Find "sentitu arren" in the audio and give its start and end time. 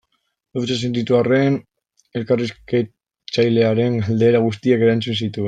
0.83-1.59